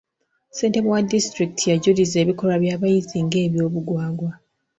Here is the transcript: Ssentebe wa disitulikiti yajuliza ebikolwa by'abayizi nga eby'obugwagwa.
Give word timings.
Ssentebe 0.49 0.87
wa 0.93 1.01
disitulikiti 1.11 1.65
yajuliza 1.71 2.15
ebikolwa 2.23 2.55
by'abayizi 2.63 3.17
nga 3.25 3.37
eby'obugwagwa. 3.45 4.31